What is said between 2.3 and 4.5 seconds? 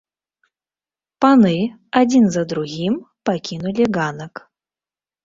за другім пакінулі ганак.